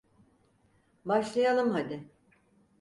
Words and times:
Başlayalım 1.05 1.71
hadi. 1.71 2.09